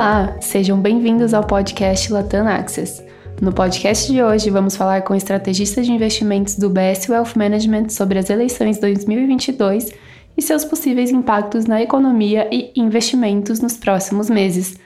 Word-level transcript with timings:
Olá, 0.00 0.34
sejam 0.40 0.80
bem-vindos 0.80 1.34
ao 1.34 1.44
podcast 1.44 2.10
Latam 2.10 2.48
Access. 2.48 3.04
No 3.38 3.52
podcast 3.52 4.10
de 4.10 4.22
hoje, 4.22 4.48
vamos 4.48 4.74
falar 4.74 5.02
com 5.02 5.12
o 5.12 5.16
estrategista 5.16 5.82
de 5.82 5.92
investimentos 5.92 6.56
do 6.56 6.70
BS 6.70 7.06
Wealth 7.06 7.36
Management 7.36 7.90
sobre 7.90 8.18
as 8.18 8.30
eleições 8.30 8.78
2022 8.78 9.92
e 10.38 10.40
seus 10.40 10.64
possíveis 10.64 11.10
impactos 11.10 11.66
na 11.66 11.82
economia 11.82 12.48
e 12.50 12.72
investimentos 12.74 13.60
nos 13.60 13.76
próximos 13.76 14.30
meses. 14.30 14.78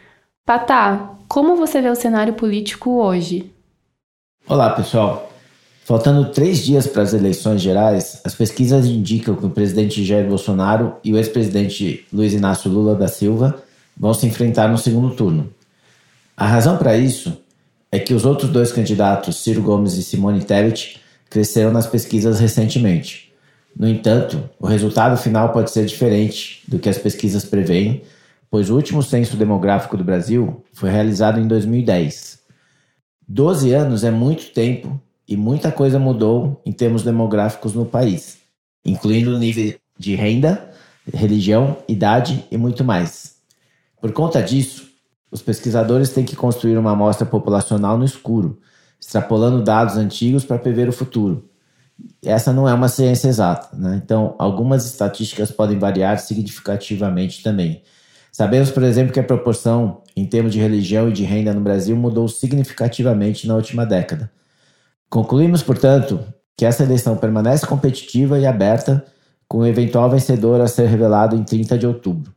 Patá, 0.44 1.14
como 1.28 1.54
você 1.54 1.80
vê 1.80 1.90
o 1.90 1.94
cenário 1.94 2.34
político 2.34 3.00
hoje? 3.00 3.52
Olá, 4.48 4.70
pessoal. 4.70 5.30
Faltando 5.84 6.32
três 6.32 6.58
dias 6.58 6.88
para 6.88 7.02
as 7.02 7.14
eleições 7.14 7.62
gerais, 7.62 8.20
as 8.24 8.34
pesquisas 8.34 8.84
indicam 8.84 9.36
que 9.36 9.46
o 9.46 9.50
presidente 9.50 10.02
Jair 10.02 10.26
Bolsonaro 10.26 10.96
e 11.04 11.12
o 11.12 11.16
ex-presidente 11.16 12.04
Luiz 12.12 12.32
Inácio 12.32 12.68
Lula 12.68 12.96
da 12.96 13.06
Silva 13.06 13.62
vão 13.96 14.14
se 14.14 14.26
enfrentar 14.26 14.68
no 14.68 14.78
segundo 14.78 15.14
turno. 15.14 15.50
A 16.36 16.46
razão 16.46 16.76
para 16.76 16.96
isso 16.96 17.36
é 17.90 17.98
que 17.98 18.12
os 18.12 18.24
outros 18.24 18.50
dois 18.50 18.72
candidatos, 18.72 19.42
Ciro 19.42 19.62
Gomes 19.62 19.94
e 19.94 20.02
Simone 20.02 20.44
Tebet, 20.44 21.00
cresceram 21.30 21.72
nas 21.72 21.86
pesquisas 21.86 22.40
recentemente. 22.40 23.32
No 23.76 23.88
entanto, 23.88 24.48
o 24.58 24.66
resultado 24.66 25.16
final 25.16 25.52
pode 25.52 25.70
ser 25.70 25.84
diferente 25.84 26.62
do 26.66 26.78
que 26.78 26.88
as 26.88 26.98
pesquisas 26.98 27.44
preveem, 27.44 28.02
pois 28.50 28.70
o 28.70 28.76
último 28.76 29.02
censo 29.02 29.36
demográfico 29.36 29.96
do 29.96 30.04
Brasil 30.04 30.64
foi 30.72 30.90
realizado 30.90 31.40
em 31.40 31.46
2010. 31.46 32.38
Doze 33.26 33.72
anos 33.72 34.04
é 34.04 34.10
muito 34.10 34.52
tempo 34.52 35.00
e 35.26 35.36
muita 35.36 35.72
coisa 35.72 35.98
mudou 35.98 36.60
em 36.64 36.70
termos 36.72 37.02
demográficos 37.02 37.74
no 37.74 37.84
país, 37.84 38.38
incluindo 38.84 39.34
o 39.34 39.38
nível 39.38 39.74
de 39.98 40.14
renda, 40.14 40.70
religião, 41.12 41.76
idade 41.88 42.44
e 42.50 42.56
muito 42.56 42.84
mais. 42.84 43.33
Por 44.04 44.12
conta 44.12 44.42
disso, 44.42 44.90
os 45.30 45.40
pesquisadores 45.40 46.10
têm 46.10 46.26
que 46.26 46.36
construir 46.36 46.76
uma 46.76 46.90
amostra 46.90 47.24
populacional 47.24 47.96
no 47.96 48.04
escuro, 48.04 48.60
extrapolando 49.00 49.64
dados 49.64 49.96
antigos 49.96 50.44
para 50.44 50.58
prever 50.58 50.86
o 50.90 50.92
futuro. 50.92 51.48
Essa 52.22 52.52
não 52.52 52.68
é 52.68 52.74
uma 52.74 52.88
ciência 52.88 53.28
exata, 53.28 53.74
né? 53.74 53.98
então 54.04 54.34
algumas 54.38 54.84
estatísticas 54.84 55.50
podem 55.50 55.78
variar 55.78 56.18
significativamente 56.18 57.42
também. 57.42 57.82
Sabemos, 58.30 58.70
por 58.70 58.82
exemplo, 58.82 59.10
que 59.10 59.20
a 59.20 59.24
proporção 59.24 60.02
em 60.14 60.26
termos 60.26 60.52
de 60.52 60.60
religião 60.60 61.08
e 61.08 61.12
de 61.12 61.24
renda 61.24 61.54
no 61.54 61.62
Brasil 61.62 61.96
mudou 61.96 62.28
significativamente 62.28 63.48
na 63.48 63.54
última 63.54 63.86
década. 63.86 64.30
Concluímos, 65.08 65.62
portanto, 65.62 66.20
que 66.58 66.66
essa 66.66 66.82
eleição 66.82 67.16
permanece 67.16 67.66
competitiva 67.66 68.38
e 68.38 68.44
aberta, 68.44 69.02
com 69.48 69.60
o 69.60 69.66
eventual 69.66 70.10
vencedor 70.10 70.60
a 70.60 70.68
ser 70.68 70.88
revelado 70.88 71.34
em 71.34 71.42
30 71.42 71.78
de 71.78 71.86
outubro. 71.86 72.33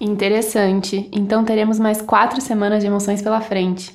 Interessante. 0.00 1.08
Então 1.12 1.44
teremos 1.44 1.78
mais 1.78 2.00
quatro 2.00 2.40
semanas 2.40 2.80
de 2.80 2.86
emoções 2.86 3.20
pela 3.20 3.40
frente. 3.40 3.94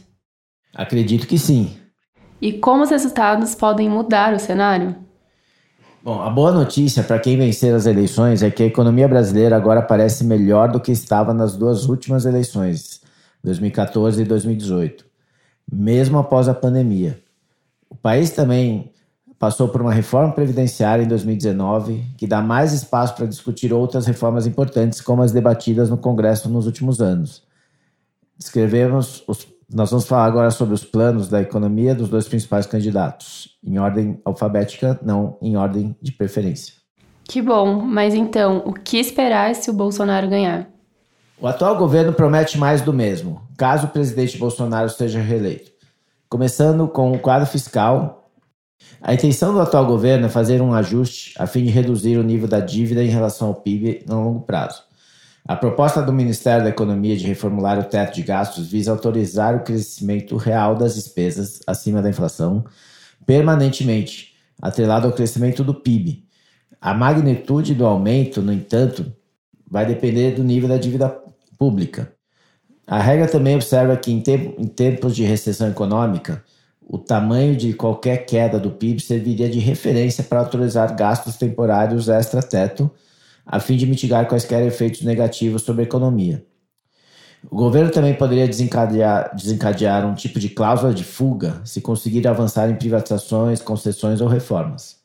Acredito 0.74 1.26
que 1.26 1.40
sim. 1.40 1.76
E 2.40 2.54
como 2.54 2.84
os 2.84 2.92
resultados 2.92 3.56
podem 3.56 3.90
mudar 3.90 4.34
o 4.34 4.40
cenário? 4.40 4.96
Bom, 6.04 6.22
a 6.22 6.30
boa 6.30 6.52
notícia 6.52 7.02
para 7.02 7.18
quem 7.18 7.36
vencer 7.36 7.74
as 7.74 7.88
eleições 7.88 8.44
é 8.44 8.52
que 8.52 8.62
a 8.62 8.68
economia 8.68 9.08
brasileira 9.08 9.56
agora 9.56 9.82
parece 9.82 10.24
melhor 10.24 10.72
do 10.72 10.80
que 10.80 10.92
estava 10.92 11.34
nas 11.34 11.58
duas 11.58 11.86
últimas 11.86 12.26
eleições, 12.26 13.02
2014 13.44 14.22
e 14.22 14.26
2018, 14.26 15.04
mesmo 15.72 16.20
após 16.20 16.48
a 16.48 16.54
pandemia. 16.54 17.20
O 17.90 17.96
país 17.96 18.30
também 18.30 18.92
passou 19.46 19.68
por 19.68 19.80
uma 19.80 19.94
reforma 19.94 20.34
previdenciária 20.34 21.04
em 21.04 21.08
2019 21.08 22.04
que 22.18 22.26
dá 22.26 22.42
mais 22.42 22.74
espaço 22.74 23.16
para 23.16 23.28
discutir 23.28 23.72
outras 23.72 24.08
reformas 24.08 24.48
importantes, 24.48 25.00
como 25.00 25.22
as 25.22 25.32
debatidas 25.32 25.88
no 25.88 26.00
Congresso 26.00 26.50
nos 26.50 26.66
últimos 26.66 27.00
anos. 27.00 27.44
Descrevemos 28.36 29.24
os, 29.28 29.48
nós 29.72 29.92
vamos 29.92 30.08
falar 30.08 30.26
agora 30.26 30.50
sobre 30.50 30.74
os 30.74 30.84
planos 30.84 31.30
da 31.30 31.40
economia 31.40 31.94
dos 31.94 32.10
dois 32.10 32.28
principais 32.28 32.66
candidatos, 32.66 33.56
em 33.64 33.78
ordem 33.78 34.20
alfabética, 34.26 35.00
não 35.04 35.38
em 35.40 35.56
ordem 35.56 35.96
de 36.02 36.12
preferência. 36.12 36.74
Que 37.24 37.40
bom, 37.40 37.82
mas 37.82 38.16
então, 38.16 38.64
o 38.66 38.74
que 38.74 38.98
esperar 38.98 39.54
se 39.54 39.70
o 39.70 39.74
Bolsonaro 39.74 40.28
ganhar? 40.28 40.68
O 41.40 41.46
atual 41.46 41.78
governo 41.78 42.14
promete 42.14 42.58
mais 42.58 42.82
do 42.82 42.92
mesmo, 42.92 43.44
caso 43.56 43.86
o 43.86 43.92
presidente 43.92 44.40
Bolsonaro 44.40 44.90
seja 44.90 45.20
reeleito. 45.20 45.70
Começando 46.28 46.88
com 46.88 47.12
o 47.12 47.20
quadro 47.20 47.48
fiscal, 47.48 48.25
a 49.02 49.14
intenção 49.14 49.54
do 49.54 49.60
atual 49.60 49.86
governo 49.86 50.26
é 50.26 50.30
fazer 50.30 50.62
um 50.62 50.74
ajuste 50.74 51.34
a 51.38 51.46
fim 51.46 51.64
de 51.64 51.70
reduzir 51.70 52.18
o 52.18 52.24
nível 52.24 52.48
da 52.48 52.60
dívida 52.60 53.04
em 53.04 53.10
relação 53.10 53.50
ao 53.50 53.56
PIB 53.56 54.04
no 54.08 54.24
longo 54.24 54.42
prazo. 54.42 54.84
A 55.48 55.56
proposta 55.56 56.02
do 56.02 56.12
Ministério 56.12 56.64
da 56.64 56.72
Economia 56.72 57.16
de 57.16 57.28
reformular 57.28 57.78
o 57.78 57.84
teto 57.84 58.16
de 58.16 58.24
gastos 58.24 58.68
visa 58.68 58.92
autorizar 58.92 59.56
o 59.56 59.64
crescimento 59.64 60.36
real 60.38 60.76
das 60.76 60.96
despesas 60.96 61.60
acima 61.68 62.02
da 62.02 62.10
inflação 62.10 62.66
permanentemente, 63.26 64.34
atrelado 64.62 65.08
ao 65.08 65.14
crescimento 65.14 65.64
do 65.64 65.74
PIB. 65.74 66.26
A 66.82 66.94
magnitude 66.94 67.76
do 67.76 67.86
aumento, 67.86 68.42
no 68.42 68.52
entanto, 68.52 69.12
vai 69.70 69.86
depender 69.86 70.32
do 70.32 70.44
nível 70.44 70.70
da 70.70 70.78
dívida 70.78 71.16
pública. 71.58 72.12
A 72.88 73.00
regra 73.00 73.28
também 73.28 73.56
observa 73.56 73.98
que, 73.98 74.12
em, 74.12 74.24
em 74.58 74.68
tempos 74.68 75.16
de 75.16 75.24
recessão 75.24 75.68
econômica, 75.70 76.44
o 76.88 77.00
tamanho 77.00 77.56
de 77.56 77.74
qualquer 77.74 78.26
queda 78.26 78.60
do 78.60 78.72
PIB 78.72 79.02
serviria 79.02 79.50
de 79.50 79.60
referência 79.60 80.24
para 80.24 80.40
autorizar 80.40 80.96
gastos 80.96 81.36
temporários 81.36 82.08
extra-teto, 82.08 82.92
a 83.46 83.60
fim 83.60 83.76
de 83.76 83.88
mitigar 83.88 84.28
quaisquer 84.28 84.66
efeitos 84.66 85.02
negativos 85.02 85.64
sobre 85.64 85.82
a 85.82 85.86
economia. 85.86 86.46
O 87.50 87.56
governo 87.56 87.92
também 87.92 88.14
poderia 88.14 88.48
desencadear, 88.48 89.36
desencadear 89.36 90.06
um 90.06 90.16
tipo 90.16 90.40
de 90.40 90.50
cláusula 90.50 90.94
de 90.94 91.04
fuga 91.04 91.62
se 91.64 91.82
conseguir 91.82 92.28
avançar 92.28 92.70
em 92.70 92.76
privatizações, 92.76 93.62
concessões 93.62 94.22
ou 94.22 94.28
reformas. 94.28 94.98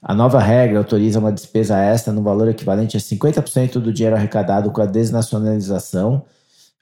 A 0.00 0.14
nova 0.14 0.38
regra 0.38 0.78
autoriza 0.78 1.18
uma 1.18 1.32
despesa 1.32 1.78
extra 1.78 2.12
no 2.12 2.22
valor 2.22 2.48
equivalente 2.48 2.96
a 2.96 3.00
50% 3.00 3.72
do 3.80 3.92
dinheiro 3.92 4.16
arrecadado 4.16 4.70
com 4.70 4.82
a 4.82 4.86
desnacionalização 4.86 6.24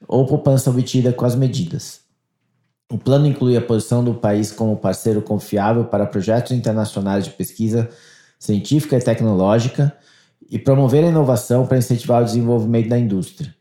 ou 0.07 0.25
poupança 0.25 0.69
obtida 0.69 1.13
com 1.13 1.25
as 1.25 1.35
medidas. 1.35 2.02
O 2.91 2.97
plano 2.97 3.25
inclui 3.25 3.57
a 3.57 3.61
posição 3.61 4.03
do 4.03 4.13
país 4.13 4.51
como 4.51 4.77
parceiro 4.77 5.21
confiável 5.21 5.85
para 5.85 6.05
projetos 6.05 6.51
internacionais 6.51 7.25
de 7.25 7.31
pesquisa 7.31 7.89
científica 8.37 8.97
e 8.97 9.01
tecnológica 9.01 9.95
e 10.49 10.59
promover 10.59 11.03
a 11.03 11.07
inovação 11.07 11.65
para 11.65 11.77
incentivar 11.77 12.21
o 12.21 12.25
desenvolvimento 12.25 12.89
da 12.89 12.99
indústria. 12.99 13.53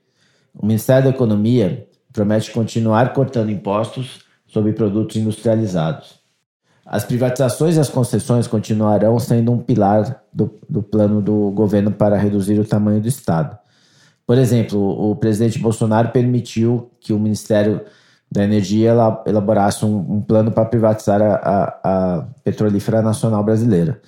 O 0.54 0.66
Ministério 0.66 1.04
da 1.04 1.10
Economia 1.10 1.88
promete 2.12 2.50
continuar 2.50 3.12
cortando 3.14 3.50
impostos 3.50 4.24
sobre 4.46 4.72
produtos 4.72 5.16
industrializados. 5.16 6.20
As 6.84 7.04
privatizações 7.04 7.76
e 7.76 7.80
as 7.80 7.88
concessões 7.88 8.46
continuarão 8.46 9.18
sendo 9.18 9.52
um 9.52 9.58
pilar 9.58 10.22
do, 10.32 10.58
do 10.68 10.82
plano 10.82 11.22
do 11.22 11.50
governo 11.52 11.92
para 11.92 12.18
reduzir 12.18 12.58
o 12.58 12.64
tamanho 12.64 13.00
do 13.00 13.08
Estado. 13.08 13.56
Por 14.26 14.36
exemplo, 14.36 14.78
o 14.78 15.16
presidente 15.16 15.58
Bolsonaro 15.58 16.10
permitiu 16.10 16.90
que 17.00 17.12
o 17.12 17.18
Ministério 17.18 17.80
da 18.32 18.42
Energia 18.42 18.94
elaborasse 19.26 19.84
um, 19.84 19.98
um 19.98 20.22
plano 20.22 20.50
para 20.50 20.64
privatizar 20.64 21.20
a, 21.20 21.34
a, 21.34 21.80
a 21.84 22.26
Petrolífera 22.42 23.02
Nacional 23.02 23.44
Brasileira. 23.44 24.00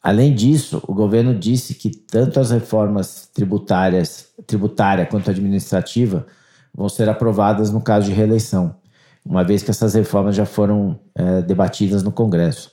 Além 0.00 0.32
disso, 0.32 0.80
o 0.86 0.94
governo 0.94 1.34
disse 1.34 1.74
que 1.74 1.90
tanto 1.90 2.38
as 2.38 2.52
reformas 2.52 3.28
tributárias, 3.34 4.28
tributária 4.46 5.04
quanto 5.04 5.30
administrativa 5.30 6.24
vão 6.72 6.88
ser 6.88 7.08
aprovadas 7.08 7.72
no 7.72 7.80
caso 7.80 8.06
de 8.06 8.12
reeleição, 8.12 8.76
uma 9.24 9.42
vez 9.42 9.64
que 9.64 9.70
essas 9.72 9.94
reformas 9.94 10.36
já 10.36 10.46
foram 10.46 11.00
é, 11.12 11.42
debatidas 11.42 12.04
no 12.04 12.12
Congresso. 12.12 12.70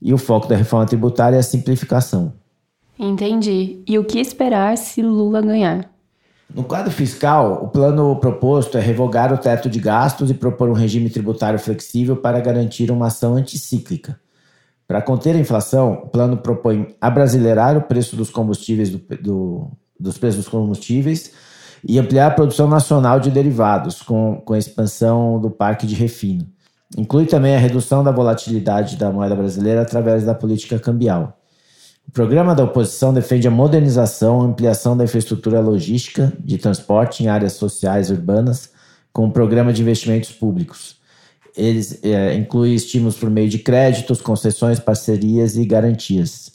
E 0.00 0.12
o 0.12 0.18
foco 0.18 0.48
da 0.48 0.56
reforma 0.56 0.86
tributária 0.86 1.36
é 1.36 1.38
a 1.38 1.44
simplificação. 1.44 2.32
Entendi. 2.98 3.80
E 3.86 3.96
o 3.96 4.04
que 4.04 4.18
esperar 4.18 4.76
se 4.76 5.02
Lula 5.02 5.40
ganhar? 5.40 5.91
No 6.54 6.64
quadro 6.64 6.90
fiscal, 6.90 7.64
o 7.64 7.68
plano 7.68 8.14
proposto 8.16 8.76
é 8.76 8.80
revogar 8.80 9.32
o 9.32 9.38
teto 9.38 9.70
de 9.70 9.80
gastos 9.80 10.30
e 10.30 10.34
propor 10.34 10.68
um 10.68 10.74
regime 10.74 11.08
tributário 11.08 11.58
flexível 11.58 12.16
para 12.16 12.40
garantir 12.40 12.90
uma 12.90 13.06
ação 13.06 13.34
anticíclica. 13.34 14.20
Para 14.86 15.00
conter 15.00 15.34
a 15.34 15.38
inflação, 15.38 15.94
o 15.94 16.08
plano 16.08 16.36
propõe 16.36 16.94
abrasileirar 17.00 17.78
o 17.78 17.82
preço 17.82 18.14
dos 18.14 18.28
combustíveis 18.28 18.90
do, 18.90 18.98
do, 19.22 19.70
dos 19.98 20.18
preços 20.18 20.44
dos 20.44 20.48
combustíveis 20.48 21.32
e 21.86 21.98
ampliar 21.98 22.26
a 22.26 22.34
produção 22.34 22.68
nacional 22.68 23.18
de 23.18 23.30
derivados, 23.30 24.02
com, 24.02 24.40
com 24.44 24.52
a 24.52 24.58
expansão 24.58 25.40
do 25.40 25.50
parque 25.50 25.86
de 25.86 25.94
refino. 25.94 26.46
Inclui 26.96 27.24
também 27.24 27.56
a 27.56 27.58
redução 27.58 28.04
da 28.04 28.10
volatilidade 28.10 28.96
da 28.96 29.10
moeda 29.10 29.34
brasileira 29.34 29.80
através 29.80 30.24
da 30.24 30.34
política 30.34 30.78
cambial. 30.78 31.38
O 32.06 32.12
programa 32.12 32.54
da 32.54 32.64
oposição 32.64 33.12
defende 33.12 33.48
a 33.48 33.50
modernização 33.50 34.42
e 34.42 34.50
ampliação 34.50 34.96
da 34.96 35.04
infraestrutura 35.04 35.60
logística 35.60 36.32
de 36.38 36.58
transporte 36.58 37.22
em 37.22 37.28
áreas 37.28 37.54
sociais 37.54 38.10
urbanas, 38.10 38.70
com 39.12 39.26
um 39.26 39.30
programa 39.30 39.72
de 39.72 39.82
investimentos 39.82 40.30
públicos. 40.32 40.96
Eles 41.56 42.02
é, 42.02 42.34
inclui 42.34 42.74
estímulos 42.74 43.16
por 43.16 43.30
meio 43.30 43.48
de 43.48 43.58
créditos, 43.58 44.20
concessões, 44.20 44.78
parcerias 44.78 45.56
e 45.56 45.64
garantias. 45.64 46.52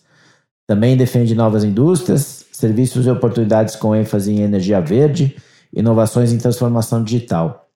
Também 0.65 0.97
defende 0.97 1.33
novas 1.33 1.63
indústrias, 1.63 2.45
serviços 2.51 3.05
e 3.05 3.09
oportunidades 3.09 3.75
com 3.75 3.95
ênfase 3.95 4.31
em 4.31 4.41
energia 4.41 4.81
verde 4.81 5.35
inovações 5.73 6.31
em 6.31 6.37
transformação 6.37 7.03
digital. 7.03 7.66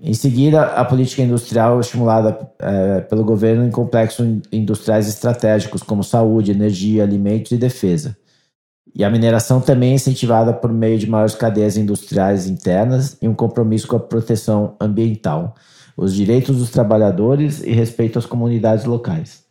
Em 0.00 0.12
seguida, 0.12 0.62
a 0.62 0.84
política 0.84 1.22
industrial 1.22 1.78
é 1.78 1.80
estimulada 1.80 2.38
é, 2.58 3.00
pelo 3.00 3.24
governo 3.24 3.66
em 3.66 3.70
complexos 3.70 4.26
industriais 4.52 5.08
estratégicos, 5.08 5.82
como 5.82 6.04
saúde, 6.04 6.50
energia, 6.50 7.02
alimentos 7.02 7.52
e 7.52 7.56
defesa. 7.56 8.16
E 8.94 9.04
a 9.04 9.10
mineração 9.10 9.60
também 9.60 9.92
é 9.92 9.94
incentivada 9.94 10.52
por 10.52 10.72
meio 10.72 10.98
de 10.98 11.06
maiores 11.06 11.34
cadeias 11.34 11.76
industriais 11.76 12.46
internas 12.46 13.16
e 13.20 13.28
um 13.28 13.34
compromisso 13.34 13.88
com 13.88 13.96
a 13.96 14.00
proteção 14.00 14.74
ambiental, 14.80 15.54
os 15.96 16.14
direitos 16.14 16.56
dos 16.56 16.70
trabalhadores 16.70 17.62
e 17.62 17.72
respeito 17.72 18.18
às 18.18 18.26
comunidades 18.26 18.84
locais. 18.84 19.44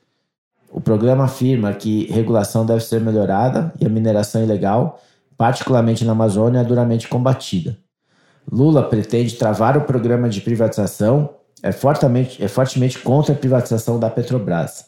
O 0.71 0.81
programa 0.81 1.25
afirma 1.25 1.73
que 1.73 2.05
regulação 2.11 2.65
deve 2.65 2.83
ser 2.83 3.01
melhorada 3.01 3.73
e 3.79 3.85
a 3.85 3.89
mineração 3.89 4.43
ilegal, 4.43 4.99
particularmente 5.37 6.03
na 6.03 6.11
Amazônia, 6.11 6.59
é 6.59 6.63
duramente 6.63 7.07
combatida. 7.07 7.77
Lula 8.51 8.83
pretende 8.83 9.35
travar 9.35 9.77
o 9.77 9.81
programa 9.81 10.29
de 10.29 10.41
privatização, 10.41 11.31
é 11.63 11.71
fortemente, 11.71 12.43
é 12.43 12.47
fortemente 12.47 12.99
contra 12.99 13.33
a 13.33 13.37
privatização 13.37 13.99
da 13.99 14.09
Petrobras. 14.09 14.85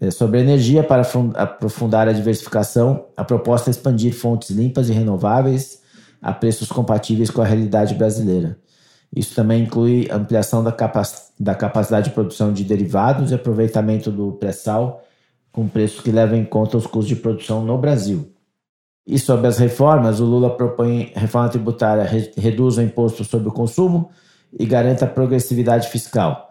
É 0.00 0.10
sobre 0.10 0.40
energia, 0.40 0.82
para 0.82 1.02
aprofundar 1.34 2.08
a 2.08 2.12
diversificação, 2.12 3.06
a 3.16 3.24
proposta 3.24 3.70
é 3.70 3.72
expandir 3.72 4.14
fontes 4.14 4.50
limpas 4.50 4.88
e 4.88 4.92
renováveis 4.92 5.80
a 6.20 6.32
preços 6.32 6.68
compatíveis 6.68 7.30
com 7.30 7.40
a 7.40 7.44
realidade 7.44 7.94
brasileira. 7.94 8.58
Isso 9.14 9.34
também 9.34 9.62
inclui 9.62 10.08
ampliação 10.10 10.62
da, 10.62 10.72
capac 10.72 11.08
da 11.38 11.54
capacidade 11.54 12.08
de 12.08 12.14
produção 12.14 12.52
de 12.52 12.64
derivados 12.64 13.30
e 13.30 13.34
aproveitamento 13.34 14.10
do 14.10 14.32
pré-sal 14.32 15.02
com 15.52 15.68
preços 15.68 16.00
que 16.00 16.10
levam 16.10 16.36
em 16.36 16.44
conta 16.44 16.76
os 16.76 16.86
custos 16.86 17.08
de 17.08 17.16
produção 17.16 17.64
no 17.64 17.78
Brasil. 17.78 18.30
E 19.06 19.18
sobre 19.18 19.46
as 19.46 19.56
reformas, 19.56 20.18
o 20.18 20.24
Lula 20.24 20.56
propõe 20.56 21.12
reforma 21.14 21.48
tributária, 21.48 22.02
re 22.02 22.32
reduz 22.36 22.76
o 22.76 22.82
imposto 22.82 23.22
sobre 23.22 23.48
o 23.48 23.52
consumo 23.52 24.10
e 24.58 24.66
garanta 24.66 25.06
progressividade 25.06 25.88
fiscal. 25.88 26.50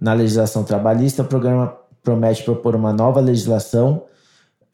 Na 0.00 0.14
legislação 0.14 0.64
trabalhista, 0.64 1.22
o 1.22 1.26
programa 1.26 1.76
promete 2.02 2.42
propor 2.42 2.74
uma 2.74 2.92
nova 2.92 3.20
legislação, 3.20 4.04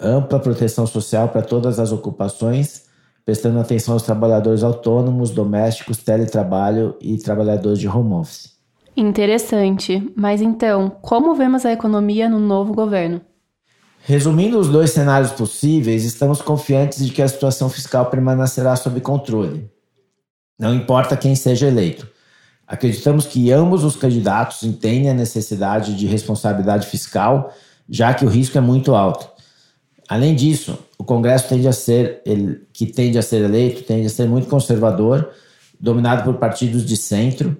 ampla 0.00 0.38
proteção 0.38 0.86
social 0.86 1.28
para 1.28 1.42
todas 1.42 1.80
as 1.80 1.90
ocupações, 1.90 2.84
prestando 3.24 3.58
atenção 3.58 3.94
aos 3.94 4.04
trabalhadores 4.04 4.62
autônomos, 4.62 5.30
domésticos, 5.30 5.98
teletrabalho 5.98 6.96
e 7.00 7.18
trabalhadores 7.18 7.80
de 7.80 7.88
home 7.88 8.14
office. 8.14 8.56
Interessante. 8.96 10.12
Mas 10.16 10.40
então, 10.40 10.90
como 11.02 11.34
vemos 11.34 11.66
a 11.66 11.72
economia 11.72 12.28
no 12.28 12.38
novo 12.38 12.72
governo? 12.72 13.20
Resumindo 14.08 14.58
os 14.58 14.70
dois 14.70 14.92
cenários 14.92 15.32
possíveis, 15.32 16.02
estamos 16.02 16.40
confiantes 16.40 17.04
de 17.04 17.12
que 17.12 17.20
a 17.20 17.28
situação 17.28 17.68
fiscal 17.68 18.06
permanecerá 18.06 18.74
sob 18.74 18.98
controle. 19.02 19.70
Não 20.58 20.74
importa 20.74 21.14
quem 21.14 21.36
seja 21.36 21.66
eleito. 21.66 22.08
Acreditamos 22.66 23.26
que 23.26 23.52
ambos 23.52 23.84
os 23.84 23.96
candidatos 23.96 24.62
entendem 24.62 25.10
a 25.10 25.14
necessidade 25.14 25.94
de 25.94 26.06
responsabilidade 26.06 26.86
fiscal, 26.86 27.52
já 27.86 28.14
que 28.14 28.24
o 28.24 28.30
risco 28.30 28.56
é 28.56 28.62
muito 28.62 28.94
alto. 28.94 29.28
Além 30.08 30.34
disso, 30.34 30.78
o 30.96 31.04
Congresso 31.04 31.50
tende 31.50 31.68
a 31.68 31.72
ser, 31.74 32.22
ele, 32.24 32.66
que 32.72 32.86
tende 32.86 33.18
a 33.18 33.22
ser 33.22 33.44
eleito, 33.44 33.82
tende 33.82 34.06
a 34.06 34.10
ser 34.10 34.26
muito 34.26 34.48
conservador, 34.48 35.28
dominado 35.78 36.24
por 36.24 36.38
partidos 36.38 36.86
de 36.86 36.96
centro, 36.96 37.58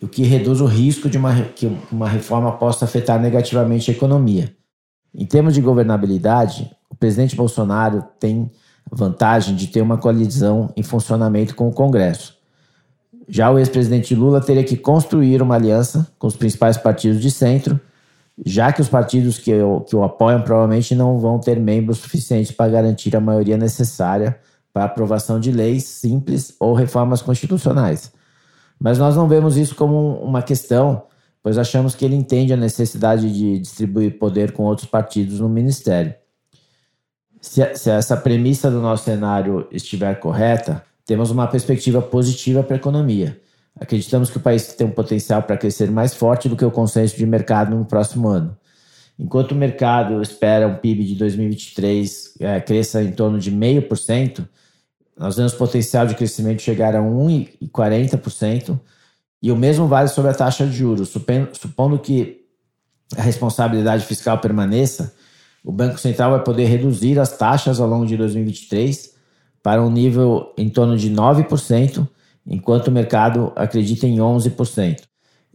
o 0.00 0.08
que 0.08 0.22
reduz 0.22 0.62
o 0.62 0.66
risco 0.66 1.10
de 1.10 1.18
uma, 1.18 1.42
que 1.42 1.70
uma 1.92 2.08
reforma 2.08 2.52
possa 2.52 2.86
afetar 2.86 3.20
negativamente 3.20 3.90
a 3.90 3.94
economia. 3.94 4.50
Em 5.14 5.24
termos 5.24 5.54
de 5.54 5.60
governabilidade, 5.60 6.70
o 6.90 6.96
presidente 6.96 7.36
Bolsonaro 7.36 8.04
tem 8.18 8.50
vantagem 8.90 9.54
de 9.54 9.68
ter 9.68 9.80
uma 9.80 9.96
coalizão 9.96 10.72
em 10.76 10.82
funcionamento 10.82 11.54
com 11.54 11.68
o 11.68 11.72
Congresso. 11.72 12.36
Já 13.28 13.50
o 13.50 13.58
ex-presidente 13.58 14.14
Lula 14.14 14.40
teria 14.40 14.64
que 14.64 14.76
construir 14.76 15.40
uma 15.40 15.54
aliança 15.54 16.06
com 16.18 16.26
os 16.26 16.36
principais 16.36 16.76
partidos 16.76 17.20
de 17.20 17.30
centro, 17.30 17.80
já 18.44 18.72
que 18.72 18.80
os 18.80 18.88
partidos 18.88 19.38
que 19.38 19.54
o, 19.54 19.80
que 19.80 19.94
o 19.94 20.02
apoiam 20.02 20.42
provavelmente 20.42 20.94
não 20.94 21.18
vão 21.18 21.38
ter 21.38 21.58
membros 21.58 21.98
suficientes 21.98 22.50
para 22.50 22.70
garantir 22.70 23.16
a 23.16 23.20
maioria 23.20 23.56
necessária 23.56 24.38
para 24.72 24.84
aprovação 24.84 25.38
de 25.38 25.52
leis 25.52 25.84
simples 25.84 26.54
ou 26.58 26.74
reformas 26.74 27.22
constitucionais. 27.22 28.12
Mas 28.78 28.98
nós 28.98 29.14
não 29.14 29.28
vemos 29.28 29.56
isso 29.56 29.76
como 29.76 30.16
uma 30.16 30.42
questão 30.42 31.04
pois 31.44 31.58
achamos 31.58 31.94
que 31.94 32.06
ele 32.06 32.16
entende 32.16 32.54
a 32.54 32.56
necessidade 32.56 33.30
de 33.30 33.58
distribuir 33.58 34.18
poder 34.18 34.52
com 34.52 34.62
outros 34.62 34.88
partidos 34.88 35.40
no 35.40 35.48
ministério. 35.48 36.14
Se, 37.38 37.74
se 37.74 37.90
essa 37.90 38.16
premissa 38.16 38.70
do 38.70 38.80
nosso 38.80 39.04
cenário 39.04 39.68
estiver 39.70 40.18
correta, 40.18 40.82
temos 41.04 41.30
uma 41.30 41.46
perspectiva 41.46 42.00
positiva 42.00 42.62
para 42.62 42.76
a 42.76 42.78
economia. 42.78 43.38
Acreditamos 43.78 44.30
que 44.30 44.38
o 44.38 44.40
país 44.40 44.68
tem 44.68 44.86
um 44.86 44.90
potencial 44.90 45.42
para 45.42 45.58
crescer 45.58 45.90
mais 45.90 46.14
forte 46.14 46.48
do 46.48 46.56
que 46.56 46.64
o 46.64 46.70
consenso 46.70 47.14
de 47.14 47.26
mercado 47.26 47.76
no 47.76 47.84
próximo 47.84 48.26
ano. 48.26 48.56
Enquanto 49.18 49.52
o 49.52 49.54
mercado 49.54 50.22
espera 50.22 50.66
um 50.66 50.76
PIB 50.76 51.04
de 51.04 51.14
2023 51.16 52.36
é, 52.40 52.60
cresça 52.62 53.02
em 53.02 53.12
torno 53.12 53.38
de 53.38 53.52
0,5%, 53.52 54.48
nós 55.14 55.36
vemos 55.36 55.52
potencial 55.52 56.06
de 56.06 56.14
crescimento 56.14 56.62
chegar 56.62 56.96
a 56.96 57.00
1,40%, 57.00 58.80
e 59.44 59.52
o 59.52 59.56
mesmo 59.56 59.86
vale 59.86 60.08
sobre 60.08 60.30
a 60.30 60.34
taxa 60.34 60.66
de 60.66 60.72
juros. 60.72 61.10
Supondo 61.10 61.98
que 61.98 62.46
a 63.14 63.20
responsabilidade 63.20 64.06
fiscal 64.06 64.38
permaneça, 64.38 65.14
o 65.62 65.70
Banco 65.70 65.98
Central 65.98 66.30
vai 66.30 66.42
poder 66.42 66.64
reduzir 66.64 67.18
as 67.20 67.36
taxas 67.36 67.78
ao 67.78 67.86
longo 67.86 68.06
de 68.06 68.16
2023 68.16 69.12
para 69.62 69.82
um 69.82 69.90
nível 69.90 70.54
em 70.56 70.70
torno 70.70 70.96
de 70.96 71.10
9%, 71.10 72.08
enquanto 72.46 72.88
o 72.88 72.90
mercado 72.90 73.52
acredita 73.54 74.06
em 74.06 74.16
11%. 74.16 75.02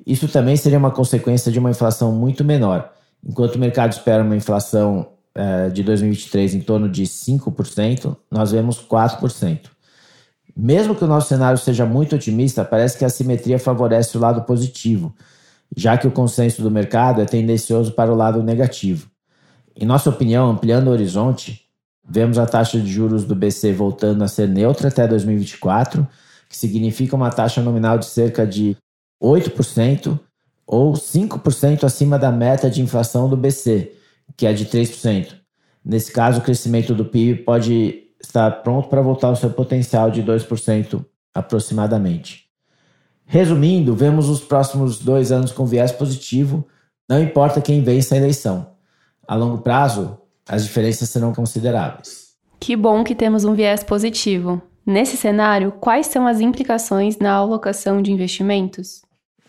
Isso 0.06 0.28
também 0.28 0.56
seria 0.56 0.78
uma 0.78 0.92
consequência 0.92 1.52
de 1.52 1.58
uma 1.58 1.72
inflação 1.72 2.12
muito 2.12 2.46
menor. 2.46 2.92
Enquanto 3.28 3.56
o 3.56 3.60
mercado 3.60 3.92
espera 3.92 4.22
uma 4.24 4.36
inflação 4.36 5.08
eh, 5.34 5.70
de 5.70 5.82
2023 5.82 6.54
em 6.54 6.62
torno 6.62 6.88
de 6.88 7.06
5%, 7.06 8.16
nós 8.30 8.52
vemos 8.52 8.80
4%. 8.80 9.62
Mesmo 10.62 10.94
que 10.94 11.06
o 11.06 11.08
nosso 11.08 11.30
cenário 11.30 11.58
seja 11.58 11.86
muito 11.86 12.18
otimista, 12.18 12.66
parece 12.66 12.98
que 12.98 13.06
a 13.06 13.10
simetria 13.10 13.58
favorece 13.58 14.18
o 14.18 14.20
lado 14.20 14.42
positivo, 14.42 15.16
já 15.74 15.98
que 15.98 16.06
o 16.06 16.12
consenso 16.12 16.62
do 16.62 16.70
mercado 16.70 17.22
é 17.22 17.26
tendencioso 17.26 17.94
para 17.94 18.12
o 18.12 18.16
lado 18.16 18.44
negativo. 18.44 19.10
Em 19.74 19.86
nossa 19.86 20.10
opinião, 20.10 20.50
ampliando 20.50 20.88
o 20.88 20.92
horizonte, 20.92 21.62
vemos 22.06 22.38
a 22.38 22.46
taxa 22.46 22.78
de 22.78 22.92
juros 22.92 23.24
do 23.24 23.34
BC 23.34 23.72
voltando 23.72 24.22
a 24.22 24.28
ser 24.28 24.50
neutra 24.50 24.90
até 24.90 25.08
2024, 25.08 26.06
que 26.50 26.58
significa 26.58 27.16
uma 27.16 27.30
taxa 27.30 27.62
nominal 27.62 27.98
de 27.98 28.08
cerca 28.08 28.46
de 28.46 28.76
8% 29.24 30.20
ou 30.68 30.92
5% 30.92 31.86
acima 31.86 32.20
da 32.20 32.34
meta 32.34 32.70
de 32.70 32.82
inflação 32.82 33.30
do 33.30 33.38
BC, 33.38 33.94
que 34.36 34.46
é 34.46 34.52
de 34.52 34.66
3%. 34.66 35.36
Nesse 35.86 36.12
caso, 36.12 36.40
o 36.40 36.44
crescimento 36.44 36.94
do 36.94 37.06
PIB 37.06 37.44
pode 37.44 38.09
está 38.22 38.50
pronto 38.52 38.90
para 38.90 39.02
voltar 39.02 39.28
ao 39.28 39.36
seu 39.36 39.50
potencial 39.50 40.12
de 40.12 40.22
2% 40.24 41.04
aproximadamente. 41.34 42.46
Resumindo, 43.26 43.96
vemos 43.96 44.28
os 44.28 44.40
próximos 44.40 45.00
dois 45.00 45.32
anos 45.32 45.52
com 45.52 45.66
viés 45.66 45.92
positivo, 45.92 46.68
não 47.08 47.22
importa 47.22 47.62
quem 47.62 47.84
vença 47.84 48.16
a 48.16 48.18
eleição. 48.18 48.72
A 49.28 49.36
longo 49.36 49.60
prazo, 49.60 50.18
as 50.48 50.64
diferenças 50.64 51.10
serão 51.10 51.34
consideráveis. 51.34 52.30
Que 52.60 52.76
bom 52.76 53.04
que 53.04 53.16
temos 53.16 53.46
um 53.46 53.54
viés 53.54 53.84
positivo. 53.84 54.62
Nesse 54.86 55.16
cenário, 55.16 55.72
quais 55.80 56.08
são 56.08 56.26
as 56.26 56.40
implicações 56.40 57.20
na 57.20 57.34
alocação 57.34 58.02
de 58.02 58.12
investimentos? 58.12 59.04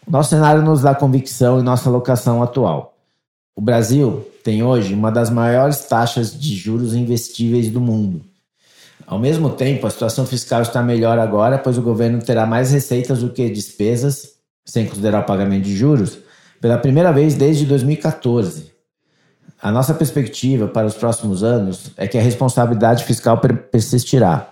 Nosso 0.07 0.31
cenário 0.31 0.63
nos 0.63 0.83
dá 0.83 0.95
convicção 0.95 1.59
em 1.59 1.63
nossa 1.63 1.89
alocação 1.89 2.43
atual. 2.43 2.99
O 3.57 3.61
Brasil 3.63 4.27
tem 4.45 4.63
hoje 4.63 4.93
uma 4.93 5.11
das 5.11 5.31
maiores 5.31 5.81
taxas 5.87 6.39
de 6.39 6.55
juros 6.55 6.95
investíveis 6.95 7.71
do 7.71 7.81
mundo. 7.81 8.21
Ao 9.11 9.19
mesmo 9.19 9.51
tempo, 9.51 9.89
a 9.89 9.91
situação 9.91 10.25
fiscal 10.25 10.63
está 10.63 10.81
melhor 10.85 11.19
agora, 11.19 11.59
pois 11.59 11.77
o 11.77 11.83
governo 11.83 12.23
terá 12.23 12.47
mais 12.47 12.71
receitas 12.71 13.23
do 13.23 13.31
que 13.31 13.51
despesas, 13.51 14.35
sem 14.65 14.87
considerar 14.87 15.23
o 15.23 15.27
pagamento 15.27 15.65
de 15.65 15.77
juros, 15.77 16.19
pela 16.61 16.79
primeira 16.79 17.11
vez 17.11 17.35
desde 17.35 17.67
2014. 17.67 18.71
A 19.61 19.73
nossa 19.73 19.93
perspectiva 19.95 20.69
para 20.69 20.87
os 20.87 20.95
próximos 20.95 21.43
anos 21.43 21.91
é 21.97 22.07
que 22.07 22.17
a 22.17 22.23
responsabilidade 22.23 23.03
fiscal 23.03 23.41
persistirá. 23.73 24.49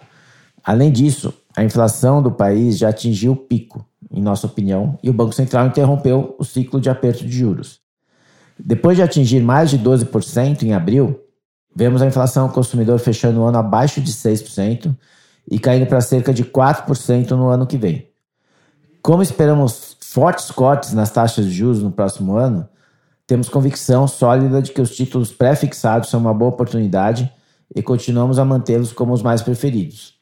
Além 0.64 0.90
disso, 0.90 1.32
a 1.56 1.62
inflação 1.62 2.20
do 2.20 2.32
país 2.32 2.78
já 2.78 2.88
atingiu 2.88 3.34
o 3.34 3.36
pico, 3.36 3.86
em 4.10 4.20
nossa 4.20 4.48
opinião, 4.48 4.98
e 5.04 5.08
o 5.08 5.12
Banco 5.12 5.36
Central 5.36 5.68
interrompeu 5.68 6.34
o 6.36 6.42
ciclo 6.42 6.80
de 6.80 6.90
aperto 6.90 7.24
de 7.24 7.30
juros. 7.30 7.78
Depois 8.58 8.96
de 8.96 9.04
atingir 9.04 9.40
mais 9.40 9.70
de 9.70 9.78
12% 9.78 10.64
em 10.64 10.74
abril, 10.74 11.27
Vemos 11.78 12.02
a 12.02 12.06
inflação 12.06 12.42
ao 12.42 12.48
consumidor 12.48 12.98
fechando 12.98 13.40
o 13.40 13.44
ano 13.44 13.56
abaixo 13.56 14.00
de 14.00 14.12
6% 14.12 14.92
e 15.48 15.60
caindo 15.60 15.86
para 15.86 16.00
cerca 16.00 16.34
de 16.34 16.42
4% 16.42 17.30
no 17.30 17.46
ano 17.46 17.68
que 17.68 17.78
vem. 17.78 18.10
Como 19.00 19.22
esperamos 19.22 19.96
fortes 20.00 20.50
cortes 20.50 20.92
nas 20.92 21.12
taxas 21.12 21.44
de 21.44 21.52
juros 21.52 21.80
no 21.80 21.92
próximo 21.92 22.36
ano, 22.36 22.68
temos 23.28 23.48
convicção 23.48 24.08
sólida 24.08 24.60
de 24.60 24.72
que 24.72 24.80
os 24.80 24.96
títulos 24.96 25.32
pré-fixados 25.32 26.10
são 26.10 26.18
uma 26.18 26.34
boa 26.34 26.50
oportunidade 26.50 27.32
e 27.72 27.80
continuamos 27.80 28.40
a 28.40 28.44
mantê-los 28.44 28.92
como 28.92 29.12
os 29.12 29.22
mais 29.22 29.40
preferidos. 29.40 30.14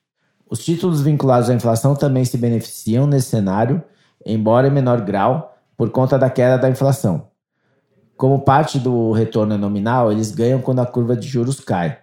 Os 0.50 0.62
títulos 0.62 1.00
vinculados 1.00 1.48
à 1.48 1.54
inflação 1.54 1.96
também 1.96 2.26
se 2.26 2.36
beneficiam 2.36 3.06
nesse 3.06 3.30
cenário, 3.30 3.82
embora 4.26 4.68
em 4.68 4.70
menor 4.70 5.00
grau, 5.00 5.56
por 5.74 5.88
conta 5.88 6.18
da 6.18 6.28
queda 6.28 6.58
da 6.58 6.68
inflação. 6.68 7.28
Como 8.16 8.40
parte 8.40 8.78
do 8.78 9.12
retorno 9.12 9.58
nominal, 9.58 10.10
eles 10.10 10.30
ganham 10.30 10.60
quando 10.60 10.80
a 10.80 10.86
curva 10.86 11.14
de 11.14 11.28
juros 11.28 11.60
cai. 11.60 11.98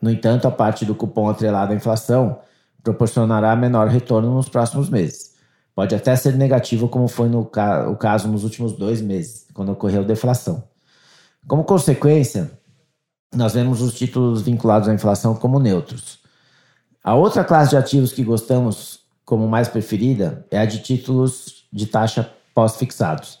No 0.00 0.10
entanto, 0.10 0.48
a 0.48 0.50
parte 0.50 0.84
do 0.84 0.94
cupom 0.94 1.28
atrelado 1.28 1.72
à 1.72 1.76
inflação 1.76 2.38
proporcionará 2.82 3.54
menor 3.54 3.88
retorno 3.88 4.32
nos 4.34 4.48
próximos 4.48 4.88
meses. 4.88 5.34
Pode 5.74 5.94
até 5.94 6.16
ser 6.16 6.34
negativo, 6.34 6.88
como 6.88 7.06
foi 7.06 7.28
no 7.28 7.44
ca 7.44 7.88
o 7.88 7.96
caso 7.96 8.28
nos 8.28 8.44
últimos 8.44 8.72
dois 8.72 9.00
meses, 9.00 9.46
quando 9.52 9.72
ocorreu 9.72 10.04
deflação. 10.04 10.64
Como 11.46 11.64
consequência, 11.64 12.50
nós 13.34 13.52
vemos 13.52 13.80
os 13.82 13.94
títulos 13.94 14.42
vinculados 14.42 14.88
à 14.88 14.94
inflação 14.94 15.34
como 15.34 15.60
neutros. 15.60 16.18
A 17.04 17.14
outra 17.14 17.44
classe 17.44 17.70
de 17.70 17.76
ativos 17.76 18.12
que 18.12 18.24
gostamos 18.24 19.00
como 19.24 19.46
mais 19.46 19.68
preferida 19.68 20.46
é 20.50 20.58
a 20.58 20.64
de 20.64 20.78
títulos 20.80 21.66
de 21.72 21.86
taxa 21.86 22.28
pós-fixados. 22.54 23.38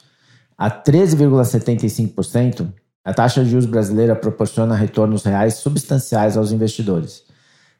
A 0.58 0.68
13,75%, 0.68 2.74
a 3.04 3.14
taxa 3.14 3.44
de 3.44 3.50
juros 3.50 3.66
brasileira 3.66 4.16
proporciona 4.16 4.74
retornos 4.74 5.22
reais 5.22 5.54
substanciais 5.54 6.36
aos 6.36 6.50
investidores. 6.50 7.22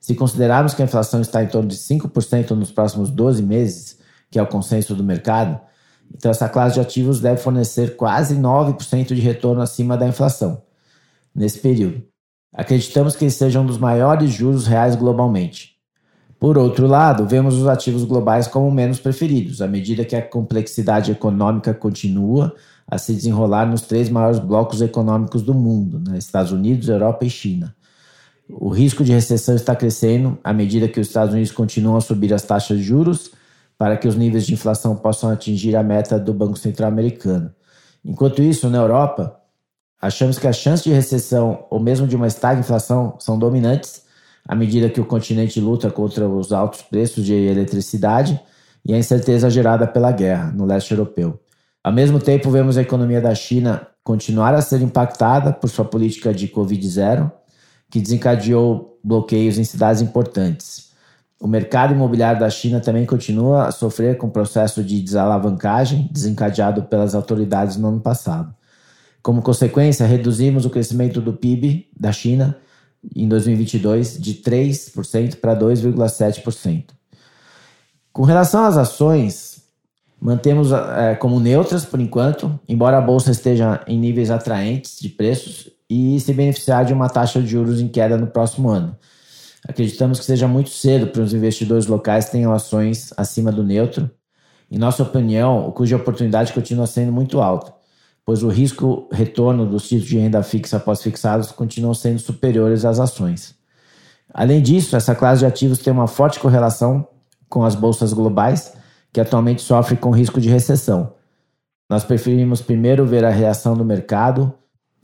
Se 0.00 0.14
considerarmos 0.14 0.74
que 0.74 0.82
a 0.82 0.84
inflação 0.84 1.20
está 1.20 1.42
em 1.42 1.48
torno 1.48 1.68
de 1.68 1.76
5% 1.76 2.50
nos 2.50 2.70
próximos 2.70 3.10
12 3.10 3.42
meses, 3.42 3.98
que 4.30 4.38
é 4.38 4.42
o 4.42 4.46
consenso 4.46 4.94
do 4.94 5.02
mercado, 5.02 5.60
então 6.14 6.30
essa 6.30 6.48
classe 6.48 6.74
de 6.74 6.80
ativos 6.80 7.20
deve 7.20 7.40
fornecer 7.40 7.96
quase 7.96 8.36
9% 8.36 9.08
de 9.08 9.20
retorno 9.20 9.60
acima 9.60 9.96
da 9.96 10.06
inflação 10.06 10.62
nesse 11.34 11.58
período. 11.58 12.04
Acreditamos 12.52 13.16
que 13.16 13.24
eles 13.24 13.34
sejam 13.34 13.64
um 13.64 13.66
dos 13.66 13.78
maiores 13.78 14.30
juros 14.30 14.68
reais 14.68 14.94
globalmente. 14.94 15.77
Por 16.38 16.56
outro 16.56 16.86
lado, 16.86 17.26
vemos 17.26 17.56
os 17.56 17.66
ativos 17.66 18.04
globais 18.04 18.46
como 18.46 18.70
menos 18.70 19.00
preferidos, 19.00 19.60
à 19.60 19.66
medida 19.66 20.04
que 20.04 20.14
a 20.14 20.22
complexidade 20.22 21.10
econômica 21.10 21.74
continua 21.74 22.54
a 22.86 22.96
se 22.96 23.12
desenrolar 23.12 23.66
nos 23.66 23.82
três 23.82 24.08
maiores 24.08 24.38
blocos 24.38 24.80
econômicos 24.80 25.42
do 25.42 25.52
mundo, 25.52 25.98
né? 25.98 26.16
Estados 26.16 26.52
Unidos, 26.52 26.88
Europa 26.88 27.24
e 27.24 27.30
China. 27.30 27.74
O 28.48 28.68
risco 28.70 29.04
de 29.04 29.12
recessão 29.12 29.54
está 29.56 29.74
crescendo 29.76 30.38
à 30.42 30.52
medida 30.52 30.88
que 30.88 31.00
os 31.00 31.08
Estados 31.08 31.34
Unidos 31.34 31.52
continuam 31.52 31.96
a 31.96 32.00
subir 32.00 32.32
as 32.32 32.42
taxas 32.42 32.78
de 32.78 32.84
juros 32.84 33.30
para 33.76 33.96
que 33.96 34.08
os 34.08 34.16
níveis 34.16 34.46
de 34.46 34.54
inflação 34.54 34.96
possam 34.96 35.30
atingir 35.30 35.76
a 35.76 35.82
meta 35.82 36.18
do 36.18 36.32
Banco 36.32 36.56
Central 36.56 36.88
Americano. 36.88 37.52
Enquanto 38.04 38.42
isso, 38.42 38.70
na 38.70 38.78
Europa, 38.78 39.38
achamos 40.00 40.38
que 40.38 40.46
as 40.46 40.56
chances 40.56 40.84
de 40.84 40.92
recessão 40.92 41.66
ou 41.68 41.78
mesmo 41.78 42.06
de 42.06 42.16
uma 42.16 42.26
estagflação 42.26 43.16
são 43.18 43.38
dominantes 43.38 44.07
à 44.46 44.54
medida 44.54 44.88
que 44.88 45.00
o 45.00 45.04
continente 45.04 45.60
luta 45.60 45.90
contra 45.90 46.28
os 46.28 46.52
altos 46.52 46.82
preços 46.82 47.24
de 47.24 47.34
eletricidade 47.34 48.40
e 48.84 48.94
a 48.94 48.98
incerteza 48.98 49.50
gerada 49.50 49.86
pela 49.86 50.10
guerra 50.12 50.50
no 50.52 50.64
leste 50.64 50.92
europeu. 50.92 51.38
Ao 51.82 51.92
mesmo 51.92 52.18
tempo, 52.18 52.50
vemos 52.50 52.76
a 52.76 52.82
economia 52.82 53.20
da 53.20 53.34
China 53.34 53.86
continuar 54.02 54.54
a 54.54 54.62
ser 54.62 54.80
impactada 54.80 55.52
por 55.52 55.68
sua 55.68 55.84
política 55.84 56.32
de 56.32 56.48
Covid-0 56.48 57.30
que 57.90 58.00
desencadeou 58.00 58.98
bloqueios 59.02 59.58
em 59.58 59.64
cidades 59.64 60.02
importantes. 60.02 60.88
O 61.40 61.46
mercado 61.46 61.94
imobiliário 61.94 62.40
da 62.40 62.50
China 62.50 62.80
também 62.80 63.06
continua 63.06 63.68
a 63.68 63.70
sofrer 63.70 64.16
com 64.16 64.26
o 64.26 64.30
processo 64.30 64.82
de 64.82 65.00
desalavancagem 65.00 66.08
desencadeado 66.10 66.82
pelas 66.84 67.14
autoridades 67.14 67.76
no 67.76 67.88
ano 67.88 68.00
passado. 68.00 68.52
Como 69.22 69.42
consequência, 69.42 70.06
reduzimos 70.06 70.64
o 70.64 70.70
crescimento 70.70 71.20
do 71.20 71.32
PIB 71.32 71.88
da 71.98 72.12
China 72.12 72.56
em 73.14 73.28
2022 73.28 74.18
de 74.20 74.34
3% 74.34 75.36
para 75.36 75.56
2,7%. 75.56 76.84
Com 78.12 78.22
relação 78.22 78.64
às 78.64 78.76
ações, 78.76 79.62
mantemos 80.20 80.72
é, 80.72 81.14
como 81.14 81.38
neutras 81.38 81.84
por 81.84 82.00
enquanto, 82.00 82.58
embora 82.68 82.98
a 82.98 83.00
bolsa 83.00 83.30
esteja 83.30 83.82
em 83.86 83.98
níveis 83.98 84.30
atraentes 84.30 84.98
de 84.98 85.08
preços 85.08 85.70
e 85.88 86.18
se 86.20 86.32
beneficiar 86.32 86.84
de 86.84 86.92
uma 86.92 87.08
taxa 87.08 87.40
de 87.40 87.46
juros 87.46 87.80
em 87.80 87.88
queda 87.88 88.16
no 88.16 88.26
próximo 88.26 88.68
ano. 88.68 88.96
Acreditamos 89.66 90.18
que 90.18 90.24
seja 90.24 90.46
muito 90.46 90.70
cedo 90.70 91.08
para 91.08 91.22
os 91.22 91.32
investidores 91.32 91.86
locais 91.86 92.28
tenham 92.30 92.52
ações 92.52 93.12
acima 93.16 93.50
do 93.50 93.62
neutro. 93.62 94.10
Em 94.70 94.78
nossa 94.78 95.02
opinião, 95.02 95.72
o 95.74 95.84
de 95.84 95.94
oportunidade 95.94 96.52
continua 96.52 96.86
sendo 96.86 97.10
muito 97.10 97.40
alto, 97.40 97.72
pois 98.28 98.42
o 98.42 98.48
risco 98.48 99.08
retorno 99.10 99.64
dos 99.64 99.84
títulos 99.84 100.06
de 100.06 100.18
renda 100.18 100.42
fixa 100.42 100.78
pós-fixados 100.78 101.50
continuam 101.50 101.94
sendo 101.94 102.18
superiores 102.18 102.84
às 102.84 103.00
ações. 103.00 103.54
Além 104.34 104.60
disso, 104.60 104.94
essa 104.94 105.14
classe 105.14 105.38
de 105.38 105.46
ativos 105.46 105.78
tem 105.78 105.90
uma 105.90 106.06
forte 106.06 106.38
correlação 106.38 107.08
com 107.48 107.64
as 107.64 107.74
bolsas 107.74 108.12
globais, 108.12 108.74
que 109.14 109.18
atualmente 109.18 109.62
sofrem 109.62 109.98
com 109.98 110.10
risco 110.10 110.42
de 110.42 110.50
recessão. 110.50 111.14
Nós 111.88 112.04
preferimos 112.04 112.60
primeiro 112.60 113.06
ver 113.06 113.24
a 113.24 113.30
reação 113.30 113.74
do 113.74 113.82
mercado 113.82 114.52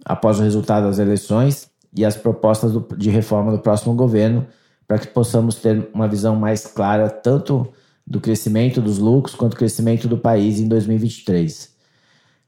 após 0.04 0.38
o 0.38 0.42
resultado 0.42 0.84
das 0.86 0.98
eleições 0.98 1.70
e 1.96 2.04
as 2.04 2.18
propostas 2.18 2.72
do, 2.72 2.86
de 2.94 3.08
reforma 3.08 3.50
do 3.50 3.58
próximo 3.58 3.94
governo, 3.94 4.46
para 4.86 4.98
que 4.98 5.06
possamos 5.06 5.54
ter 5.54 5.88
uma 5.94 6.06
visão 6.06 6.36
mais 6.36 6.66
clara 6.66 7.08
tanto 7.08 7.72
do 8.06 8.20
crescimento 8.20 8.82
dos 8.82 8.98
lucros 8.98 9.34
quanto 9.34 9.52
do 9.52 9.56
crescimento 9.56 10.06
do 10.06 10.18
país 10.18 10.60
em 10.60 10.68
2023. 10.68 11.72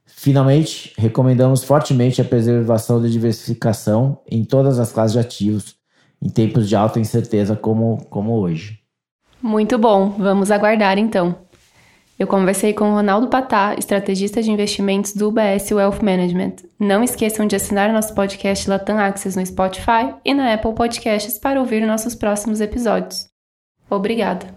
Finalmente, 0.07 0.93
recomendamos 0.97 1.63
fortemente 1.63 2.21
a 2.21 2.25
preservação 2.25 3.01
da 3.01 3.07
diversificação 3.07 4.19
em 4.29 4.43
todas 4.43 4.79
as 4.79 4.91
classes 4.91 5.13
de 5.13 5.19
ativos 5.19 5.75
em 6.21 6.29
tempos 6.29 6.67
de 6.67 6.75
alta 6.75 6.99
incerteza 6.99 7.55
como, 7.55 8.03
como 8.09 8.33
hoje. 8.39 8.79
Muito 9.41 9.77
bom, 9.77 10.09
vamos 10.17 10.49
aguardar 10.49 10.97
então. 10.97 11.35
Eu 12.17 12.25
conversei 12.25 12.73
com 12.73 12.91
Ronaldo 12.91 13.27
Patá, 13.27 13.75
estrategista 13.77 14.41
de 14.41 14.49
investimentos 14.49 15.13
do 15.13 15.27
UBS 15.27 15.71
Wealth 15.71 16.01
Management. 16.01 16.55
Não 16.79 17.03
esqueçam 17.03 17.45
de 17.45 17.55
assinar 17.55 17.93
nosso 17.93 18.15
podcast 18.15 18.67
Latam 18.67 18.97
Access 18.97 19.37
no 19.37 19.45
Spotify 19.45 20.15
e 20.25 20.33
na 20.33 20.51
Apple 20.51 20.73
Podcasts 20.73 21.37
para 21.37 21.59
ouvir 21.59 21.85
nossos 21.85 22.15
próximos 22.15 22.59
episódios. 22.59 23.29
Obrigada! 23.87 24.56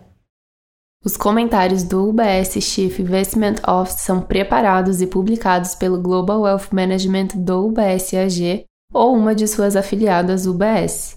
Os 1.03 1.17
comentários 1.17 1.83
do 1.83 2.11
UBS 2.11 2.63
Chief 2.63 2.99
Investment 3.01 3.55
Office 3.67 4.01
são 4.01 4.21
preparados 4.21 5.01
e 5.01 5.07
publicados 5.07 5.75
pelo 5.75 5.99
Global 5.99 6.43
Wealth 6.43 6.69
Management 6.73 7.29
do 7.37 7.69
UBS 7.69 8.13
AG 8.13 8.67
ou 8.93 9.17
uma 9.17 9.35
de 9.35 9.49
suas 9.49 9.77
afiliadas 9.77 10.45
UBS. 10.45 11.17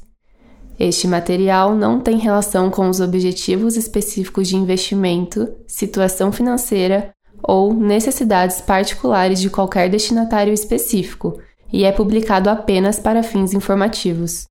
Este 0.79 1.05
material 1.05 1.75
não 1.75 1.99
tem 1.99 2.17
relação 2.17 2.71
com 2.71 2.87
os 2.87 3.01
objetivos 3.01 3.75
específicos 3.75 4.47
de 4.47 4.55
investimento, 4.55 5.53
situação 5.67 6.31
financeira 6.31 7.11
ou 7.43 7.73
necessidades 7.73 8.61
particulares 8.61 9.41
de 9.41 9.49
qualquer 9.49 9.89
destinatário 9.89 10.53
específico 10.53 11.37
e 11.73 11.83
é 11.83 11.91
publicado 11.91 12.49
apenas 12.49 12.99
para 12.99 13.21
fins 13.21 13.53
informativos. 13.53 14.45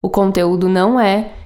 O 0.00 0.08
conteúdo 0.08 0.68
não 0.68 1.00
é 1.00 1.32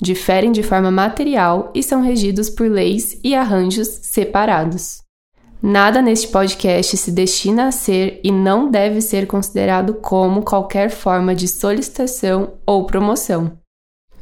diferem 0.00 0.52
de 0.52 0.62
forma 0.62 0.90
material 0.90 1.70
e 1.74 1.82
são 1.82 2.02
regidos 2.02 2.50
por 2.50 2.70
leis 2.70 3.18
e 3.24 3.34
arranjos 3.34 3.88
separados. 4.02 5.02
Nada 5.62 6.02
neste 6.02 6.28
podcast 6.28 6.96
se 6.96 7.10
destina 7.10 7.68
a 7.68 7.72
ser 7.72 8.20
e 8.22 8.30
não 8.30 8.70
deve 8.70 9.00
ser 9.00 9.26
considerado 9.26 9.94
como 9.94 10.42
qualquer 10.42 10.90
forma 10.90 11.34
de 11.34 11.48
solicitação 11.48 12.54
ou 12.66 12.84
promoção. 12.84 13.58